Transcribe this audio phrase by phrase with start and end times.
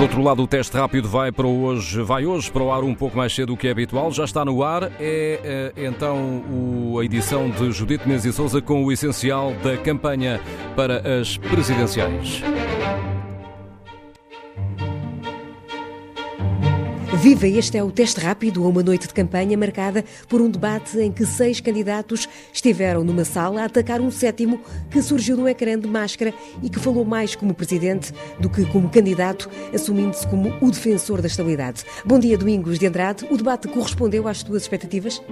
[0.00, 2.94] Por outro lado, o teste rápido vai, para hoje, vai hoje para o ar um
[2.94, 4.10] pouco mais cedo do que é habitual.
[4.10, 4.84] Já está no ar.
[4.84, 4.92] É
[5.44, 6.42] eh, então
[6.98, 10.40] a edição de Judite Menezes e Souza com o essencial da campanha
[10.74, 12.42] para as presidenciais.
[17.20, 17.46] Viva!
[17.46, 21.12] Este é o teste rápido a uma noite de campanha marcada por um debate em
[21.12, 24.58] que seis candidatos estiveram numa sala a atacar um sétimo
[24.90, 28.88] que surgiu no ecrã de máscara e que falou mais como presidente do que como
[28.88, 31.84] candidato, assumindo-se como o defensor da estabilidade.
[32.06, 33.26] Bom dia, Domingos de Andrade.
[33.30, 35.22] O debate correspondeu às tuas expectativas?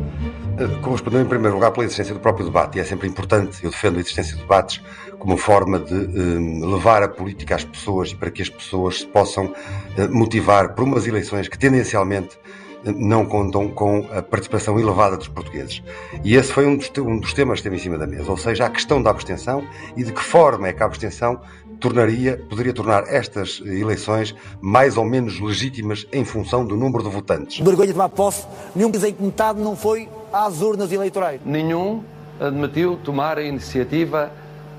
[0.59, 3.65] Eh, correspondeu, em primeiro lugar, pela existência do próprio debate, e é sempre importante.
[3.65, 4.83] Eu defendo a existência de debates
[5.19, 9.07] como forma de eh, levar a política às pessoas e para que as pessoas se
[9.07, 9.53] possam
[9.97, 12.39] eh, motivar por umas eleições que tendencialmente
[12.85, 15.83] eh, não contam com a participação elevada dos portugueses.
[16.25, 18.37] E esse foi um dos, um dos temas que esteve em cima da mesa, ou
[18.37, 19.65] seja, a questão da abstenção
[19.97, 21.41] e de que forma é que a abstenção
[21.81, 27.59] tornaria, poderia tornar estas eleições mais ou menos legítimas em função do número de votantes.
[27.59, 31.41] Vergonha de tomar posse, nenhum dizer que metade não foi às urnas eleitorais.
[31.45, 32.03] Nenhum
[32.41, 34.31] admitiu tomar a iniciativa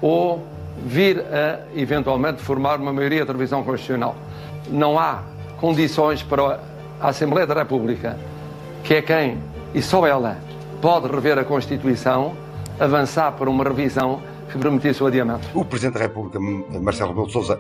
[0.02, 0.44] ou
[0.86, 4.16] vir a eventualmente formar uma maioria de revisão constitucional.
[4.69, 5.23] Não há
[5.59, 6.59] condições para
[7.02, 8.17] a Assembleia da República,
[8.83, 9.38] que é quem,
[9.73, 10.38] e só ela,
[10.81, 12.33] pode rever a Constituição,
[12.80, 15.47] avançar para uma revisão que permitisse o adiamento.
[15.53, 17.59] O Presidente da República, Marcelo Rebelo de Sousa,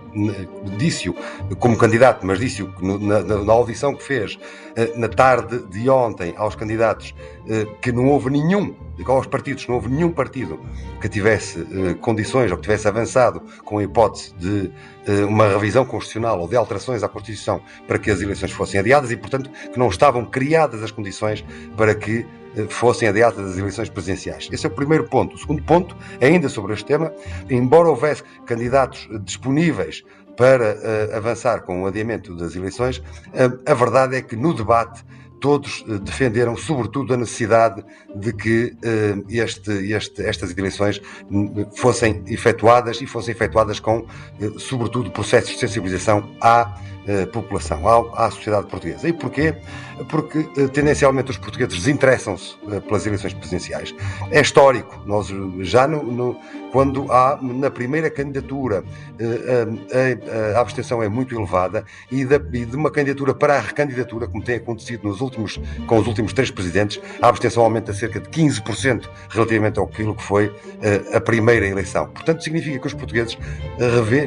[0.77, 1.15] disse-o
[1.57, 4.39] como candidato, mas disse-o na, na, audição que fez
[4.75, 7.13] eh, na tarde de ontem aos candidatos
[7.47, 10.59] eh, que não houve nenhum, aos partidos, não houve nenhum partido
[10.99, 14.71] que tivesse eh, condições ou que tivesse avançado com a hipótese de
[15.27, 19.17] uma revisão constitucional ou de alterações à Constituição para que as eleições fossem adiadas e,
[19.17, 21.43] portanto, que não estavam criadas as condições
[21.75, 22.27] para que
[22.67, 24.49] fossem adiadas as eleições presidenciais.
[24.51, 25.35] Esse é o primeiro ponto.
[25.35, 27.13] O segundo ponto, ainda sobre este tema,
[27.49, 30.03] embora houvesse candidatos disponíveis
[30.35, 35.03] para uh, avançar com o adiamento das eleições, uh, a verdade é que no debate
[35.41, 37.81] todos defenderam, sobretudo, a necessidade
[38.13, 38.75] de que
[39.29, 41.01] este, este, estas eleições
[41.77, 44.05] fossem efetuadas e fossem efetuadas com,
[44.57, 46.77] sobretudo, processos de sensibilização à
[47.31, 49.07] população, à, à sociedade portuguesa.
[49.07, 49.55] E porquê?
[50.07, 53.93] Porque eh, tendencialmente os portugueses desinteressam-se eh, pelas eleições presidenciais.
[54.31, 55.01] É histórico.
[55.05, 55.27] Nós
[55.61, 56.39] já no, no,
[56.71, 58.83] quando há na primeira candidatura
[59.19, 59.67] eh,
[60.53, 63.59] a, a, a abstenção é muito elevada e, da, e, de uma candidatura para a
[63.59, 68.19] recandidatura, como tem acontecido nos últimos, com os últimos três presidentes, a abstenção aumenta cerca
[68.19, 70.53] de 15% relativamente ao que foi
[71.13, 72.07] a primeira eleição.
[72.09, 73.37] Portanto, significa que os portugueses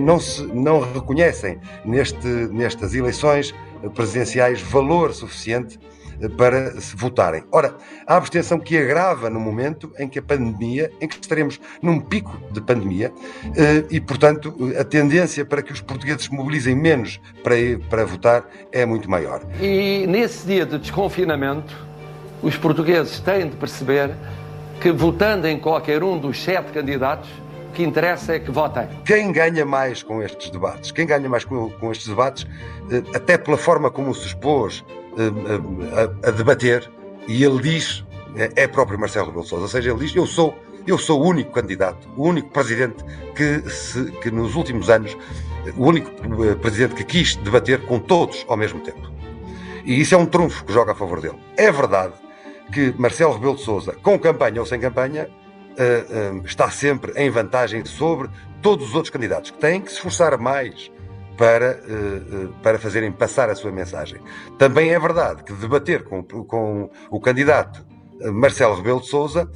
[0.00, 2.26] não, se, não reconhecem neste,
[2.72, 3.55] nestas eleições
[3.94, 5.78] presidenciais valor suficiente
[6.21, 7.44] eh, para se votarem.
[7.50, 12.00] Ora, a abstenção que agrava no momento em que a pandemia, em que estaremos num
[12.00, 13.12] pico de pandemia,
[13.56, 18.05] eh, e, portanto, a tendência para que os portugueses se mobilizem menos para, ir, para
[18.05, 19.43] votar é muito maior.
[19.61, 21.75] E nesse dia de desconfinamento,
[22.43, 24.15] os portugueses têm de perceber
[24.81, 27.31] que, votando em qualquer um dos sete candidatos,
[27.72, 28.87] que interessa é que votem.
[29.05, 30.91] Quem ganha mais com estes debates?
[30.91, 32.47] Quem ganha mais com, com estes debates,
[32.91, 34.84] eh, até pela forma como se expôs
[35.19, 36.88] eh, a, a, a debater,
[37.27, 38.05] e ele diz,
[38.37, 40.56] é, é próprio Marcelo Rebelo Sousa, ou seja, ele diz, eu sou,
[40.87, 45.16] eu sou o único candidato, o único presidente que, se, que nos últimos anos,
[45.77, 46.11] o único
[46.44, 49.11] eh, presidente que quis debater com todos ao mesmo tempo.
[49.84, 51.38] E isso é um trunfo que joga a favor dele.
[51.56, 52.12] É verdade
[52.72, 55.28] que Marcelo Rebelo de Sousa, com campanha ou sem campanha,
[56.44, 58.28] está sempre em vantagem sobre
[58.60, 60.91] todos os outros candidatos, que têm que se esforçar mais
[61.37, 64.21] para, uh, para fazerem passar a sua mensagem.
[64.59, 67.84] Também é verdade que debater com, com o candidato
[68.32, 69.50] Marcelo Rebelo de Sousa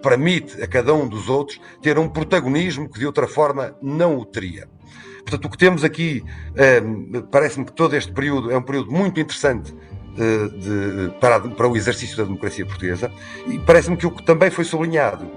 [0.00, 4.24] permite a cada um dos outros ter um protagonismo que de outra forma não o
[4.24, 4.68] teria.
[5.24, 6.22] Portanto, o que temos aqui,
[7.32, 9.74] parece-me que todo este período é um período muito interessante
[10.14, 13.10] de, para, para, o exercício da democracia portuguesa
[13.46, 15.28] e parece-me que o que também foi sublinhado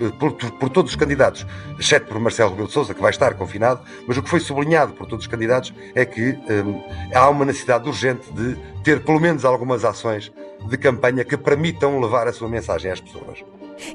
[0.00, 1.46] eh, por, por, todos os candidatos,
[1.78, 4.94] exceto por Marcelo Rebelo de Sousa, que vai estar confinado, mas o que foi sublinhado
[4.94, 6.82] por todos os candidatos é que um,
[7.14, 10.32] há uma necessidade urgente de ter pelo menos algumas ações
[10.68, 13.44] de campanha que permitam levar a sua mensagem às pessoas.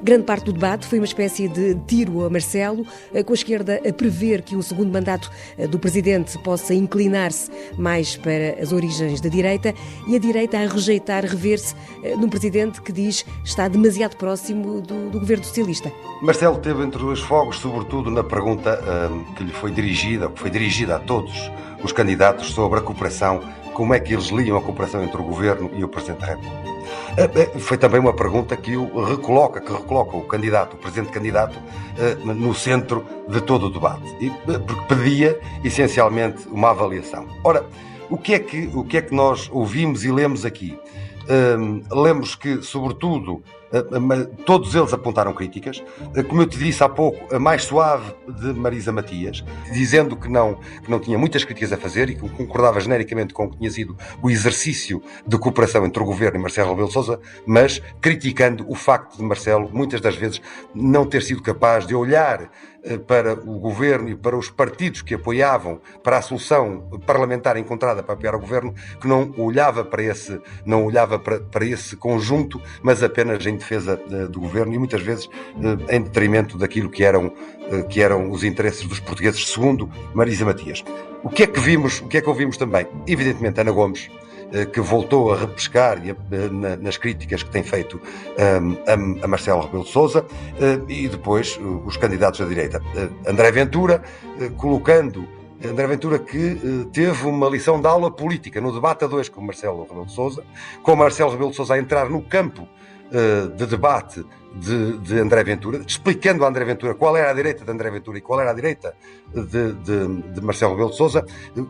[0.02, 3.80] Grande parte do debate foi uma espécie de tiro a Marcelo, eh, com a esquerda
[3.86, 9.20] a prever que um segundo mandato eh, do presidente possa inclinar-se mais para as origens
[9.20, 9.74] da direita
[10.08, 15.10] e a direita a rejeitar rever-se eh, num presidente que diz está demasiado próximo do,
[15.10, 15.92] do governo socialista.
[16.22, 18.80] Marcelo teve entre os fogos, sobretudo na pergunta
[19.36, 21.50] que lhe foi dirigida, que foi dirigida a todos
[21.82, 23.40] os candidatos sobre a cooperação,
[23.72, 26.79] como é que eles liam a cooperação entre o governo e o Presidente da República.
[27.60, 31.58] Foi também uma pergunta que o recoloca, que recoloca o candidato, o presente candidato,
[32.24, 34.16] no centro de todo o debate.
[34.20, 34.30] E,
[34.60, 37.26] porque pedia, essencialmente, uma avaliação.
[37.42, 37.64] Ora,
[38.08, 40.78] o que é que, o que, é que nós ouvimos e lemos aqui?
[41.28, 43.42] Um, lemos que, sobretudo,
[44.44, 45.82] Todos eles apontaram críticas.
[46.28, 50.58] Como eu te disse há pouco, a mais suave de Marisa Matias, dizendo que não,
[50.82, 53.70] que não tinha muitas críticas a fazer e que concordava genericamente com o que tinha
[53.70, 58.74] sido o exercício de cooperação entre o governo e Marcelo Rebelo Sousa, mas criticando o
[58.74, 60.40] facto de Marcelo, muitas das vezes,
[60.74, 62.50] não ter sido capaz de olhar
[63.06, 68.14] para o governo e para os partidos que apoiavam para a solução parlamentar encontrada para
[68.14, 73.02] apoiar o governo, que não olhava para esse, não olhava para, para esse conjunto, mas
[73.02, 75.28] apenas em defesa eh, do governo e muitas vezes
[75.62, 77.32] eh, em detrimento daquilo que eram,
[77.88, 80.84] que eram os interesses dos portugueses, segundo Marisa Matias.
[81.22, 82.86] O que é que vimos, o que é que ouvimos também?
[83.06, 84.10] Evidentemente, Ana Gomes,
[84.52, 85.98] eh, que voltou a repescar
[86.80, 88.00] nas críticas que tem feito
[89.22, 90.26] a Marcelo Rebelo de Sousa
[90.60, 92.82] eh, e depois eh, os candidatos da direita.
[93.26, 94.02] André Ventura
[94.56, 95.26] colocando
[95.64, 99.84] André Ventura que teve uma lição de aula política no debate a dois com Marcelo
[99.84, 100.42] Rebelo de Sousa,
[100.82, 102.66] com Marcelo Rebelo de Sousa a entrar no campo
[103.56, 104.24] de debate
[104.54, 108.18] de, de, André Ventura, explicando a André Ventura qual era a direita de André Ventura
[108.18, 108.94] e qual era a direita
[109.32, 111.24] de, de, de Marcelo Rebelo de Sousa,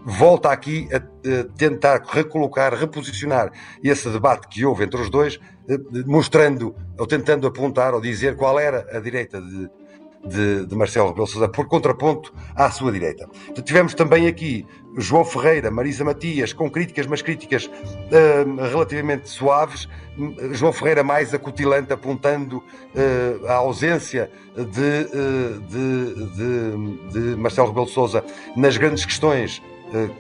[0.05, 3.53] volta aqui a, a, tentar recolocar, reposicionar
[3.83, 5.39] esse debate que houve entre os dois,
[5.69, 9.69] eh, mostrando ou tentando apontar ou dizer qual era a direita de,
[10.25, 13.29] de, de Marcelo Rebelo Sousa, por contraponto à sua direita.
[13.65, 19.89] Tivemos também aqui João Ferreira, Marisa Matias, com críticas, mas críticas uh, relativamente suaves.
[20.53, 27.87] João Ferreira mais acutilante, apontando uh, a ausência de, uh, de, de, de, Marcelo Rebelo
[27.87, 28.25] Sousa
[28.57, 29.63] nas grandes questões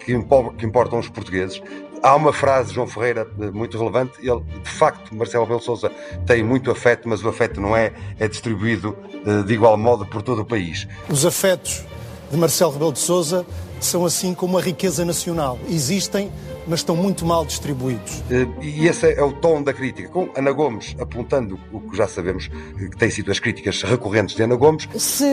[0.00, 0.18] que,
[0.58, 1.62] que importam os portugueses.
[2.02, 4.12] Há uma frase de João Ferreira muito relevante.
[4.20, 5.92] Ele, de facto, Marcelo Rebelo Sousa
[6.26, 8.96] tem muito afeto, mas o afeto não é, é distribuído
[9.46, 10.88] de igual modo por todo o país.
[11.08, 11.84] Os afetos
[12.30, 13.44] de Marcelo Rebelo de Sousa
[13.80, 15.58] são assim como a riqueza nacional.
[15.68, 16.32] Existem,
[16.66, 18.22] mas estão muito mal distribuídos.
[18.30, 22.06] Eh, e esse é o tom da crítica, com Ana Gomes apontando o que já
[22.06, 24.88] sabemos que têm sido as críticas recorrentes de Ana Gomes.
[24.96, 25.24] Se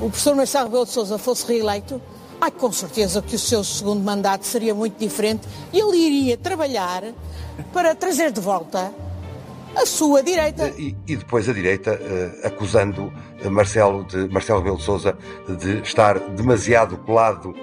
[0.00, 2.00] o professor Marcelo Rebelo de Sousa fosse reeleito,
[2.44, 7.02] ai, com certeza que o seu segundo mandato seria muito diferente e ele iria trabalhar
[7.72, 8.92] para trazer de volta
[9.74, 10.68] a sua direita.
[10.78, 13.12] E, e depois a direita uh, acusando
[13.50, 15.16] Marcelo, de, Marcelo Rebelo de Sousa
[15.48, 17.56] de estar demasiado colado uh,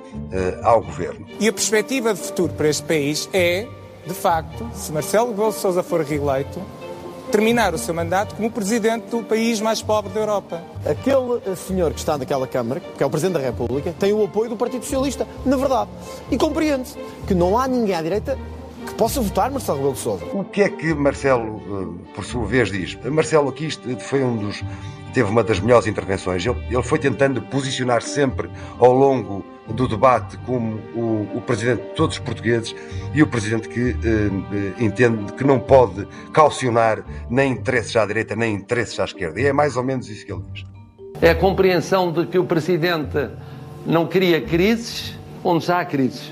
[0.64, 1.28] ao governo.
[1.40, 3.68] E a perspectiva de futuro para este país é,
[4.06, 6.60] de facto, se Marcelo Rebelo de Sousa for reeleito,
[7.32, 10.62] terminar o seu mandato como presidente do país mais pobre da Europa.
[10.86, 14.50] Aquele senhor que está naquela Câmara, que é o Presidente da República, tem o apoio
[14.50, 15.90] do Partido Socialista, na verdade.
[16.30, 16.90] E compreende
[17.26, 18.38] que não há ninguém à direita
[18.86, 20.26] que possa votar Marcelo Rebelo de Sousa.
[20.34, 22.98] O que é que Marcelo, por sua vez, diz?
[23.06, 23.70] Marcelo aqui
[24.00, 24.62] foi um dos
[25.14, 26.46] teve uma das melhores intervenções.
[26.46, 28.50] Ele, ele foi tentando posicionar sempre
[28.80, 32.76] ao longo do debate como o, o, presidente de todos os portugueses
[33.14, 38.56] e o presidente que eh, entende que não pode calcionar nem interesses à direita nem
[38.56, 39.40] interesses à esquerda.
[39.40, 40.66] E é mais ou menos isso que ele diz.
[41.22, 43.30] É a compreensão de que o presidente
[43.86, 46.32] não cria crises onde já há crises.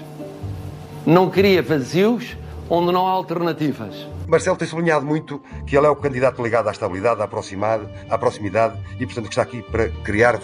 [1.06, 2.38] Não cria vazios
[2.70, 4.08] onde não há alternativas.
[4.28, 8.18] Marcelo tem sublinhado muito que ele é o candidato ligado à estabilidade, à proximidade, à
[8.18, 10.40] proximidade e, portanto, que está aqui para criar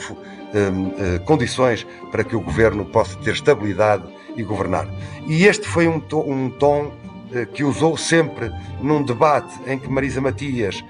[0.56, 4.04] um, uh, condições para que o governo possa ter estabilidade
[4.36, 4.88] e governar.
[5.28, 6.86] E este foi um, um tom
[7.32, 8.52] uh, que usou sempre
[8.82, 10.84] num debate em que Marisa Matias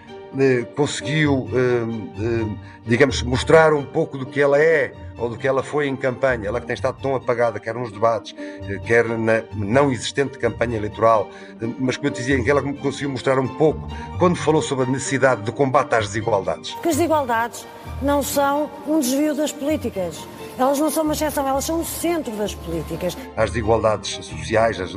[0.76, 1.48] conseguiu,
[2.86, 6.48] digamos, mostrar um pouco do que ela é ou do que ela foi em campanha,
[6.48, 10.78] ela que tem estado tão apagada, quer nos debates, eh, quer na não existente campanha
[10.78, 11.30] eleitoral,
[11.62, 13.88] eh, mas como eu dizia, em que ela conseguiu mostrar um pouco
[14.20, 16.74] quando falou sobre a necessidade de combate às desigualdades.
[16.82, 17.66] Que as desigualdades
[18.02, 20.18] não são um desvio das políticas
[20.58, 23.18] elas não são uma exceção, elas são o centro das políticas.
[23.36, 24.96] As desigualdades sociais, as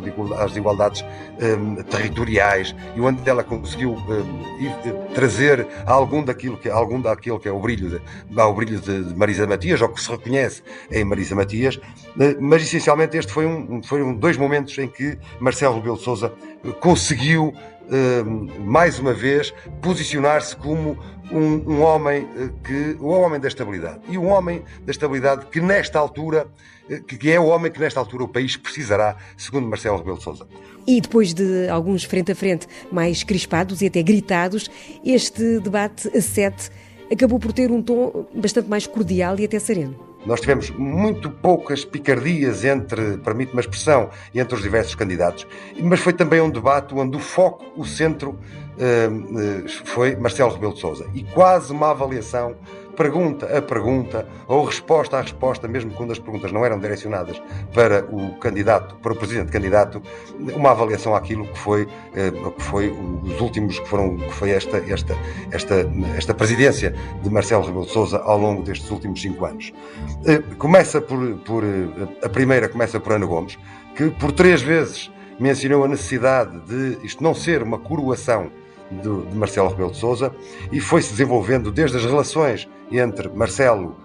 [0.48, 1.04] desigualdades
[1.40, 7.48] um, territoriais, e onde ela conseguiu um, eh, trazer algum daquilo que, algum daquilo que
[7.48, 11.34] é o brilho de, ao brilho de Marisa Matias, ou que se reconhece em Marisa
[11.34, 11.80] Matias,
[12.20, 16.04] eh, mas essencialmente este foi um, foi um dois momentos em que Marcelo Rebelo de
[16.04, 16.32] Sousa
[16.80, 17.52] conseguiu
[18.60, 20.98] mais uma vez posicionar-se como
[21.30, 25.60] um, um, homem eh, que o homem da estabilidade e um homem da estabilidade que
[25.60, 26.46] nesta altura
[26.88, 30.24] eh, que é o homem que nesta altura o país precisará, segundo Marcelo Rebelo de
[30.24, 30.46] Sousa.
[30.86, 34.70] E depois de alguns frente a frente mais crispados e até gritados,
[35.04, 36.70] este debate a sete
[37.10, 40.07] acabou por ter um tom bastante mais cordial e até sereno.
[40.28, 45.46] Nós tivemos muito poucas picardias entre, permite-me a expressão, entre os diversos candidatos,
[45.82, 48.38] mas foi também um debate onde o foco, o centro,
[48.78, 51.06] eh, eh, foi Marcelo Rebelo de Sousa.
[51.14, 52.56] E quase uma avaliação
[52.98, 57.40] pergunta a pergunta ou resposta a resposta, mesmo quando as perguntas não eram direcionadas
[57.72, 60.02] para o candidato, para o presidente candidato,
[60.56, 64.78] uma avaliação àquilo que foi, eh, que foi os últimos, que foram, que foi esta,
[64.78, 65.16] esta,
[65.52, 69.72] esta, esta presidência de Marcelo Rebelo de Sousa ao longo destes últimos cinco anos.
[70.26, 73.56] Eh, começa por, por, eh, a primeira começa por Ana Gomes,
[73.94, 78.50] que por três vezes mencionou a necessidade de isto não ser uma coroação
[78.90, 80.34] de, Marcelo Rebelo de Sousa
[80.72, 83.96] e foi-se desenvolvendo desde as relações entre Marcelo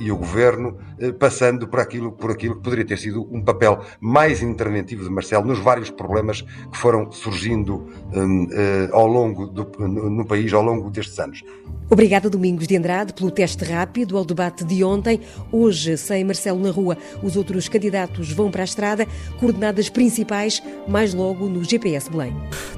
[0.00, 3.80] e o governo, uh, passando por aquilo, por aquilo que poderia ter sido um papel
[4.00, 8.48] mais interventivo de Marcelo nos vários problemas que foram surgindo um, uh,
[8.92, 11.42] ao longo do, no, no país ao longo destes anos.
[11.90, 15.20] Obrigada, Domingos de Andrade, pelo teste rápido ao debate de ontem.
[15.52, 19.06] Hoje, sem Marcelo na rua, os outros candidatos vão para a estrada,
[19.38, 22.34] coordenadas principais, mais logo no GPS Belém.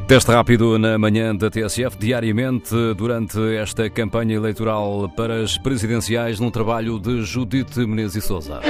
[0.08, 6.50] Teste rápido na manhã da TSF, diariamente durante esta campanha eleitoral para as presidenciais, num
[6.50, 8.60] trabalho de Judite Menezes e Souza.